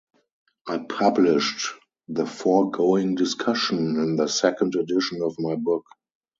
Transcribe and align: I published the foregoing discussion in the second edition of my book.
I 0.67 0.79
published 0.79 1.75
the 2.07 2.25
foregoing 2.25 3.13
discussion 3.13 3.77
in 3.99 4.15
the 4.15 4.25
second 4.25 4.73
edition 4.73 5.21
of 5.21 5.35
my 5.37 5.53
book. 5.55 5.85